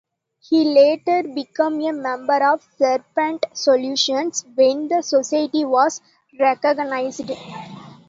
He 0.39 0.63
later 0.63 1.21
became 1.21 1.79
a 1.81 1.91
member 1.91 2.43
of 2.43 2.67
Serpent 2.79 3.45
Solutions 3.53 4.43
when 4.55 4.87
the 4.87 5.03
Society 5.03 5.63
was 5.63 6.01
reorganized. 6.39 7.29